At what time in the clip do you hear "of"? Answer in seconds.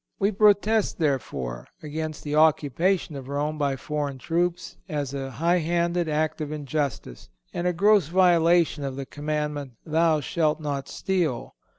3.15-3.27, 6.41-6.51, 8.83-8.95